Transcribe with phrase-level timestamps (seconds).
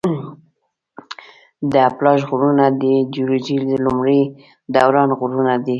[1.71, 4.21] د اپلاش غرونه د جیولوجي د لومړي
[4.75, 5.69] دوران غرونه دي.